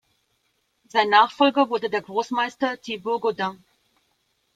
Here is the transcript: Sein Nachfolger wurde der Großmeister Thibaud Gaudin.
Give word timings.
Sein 0.89 1.09
Nachfolger 1.09 1.69
wurde 1.69 1.87
der 1.91 2.01
Großmeister 2.01 2.81
Thibaud 2.81 3.21
Gaudin. 3.21 3.63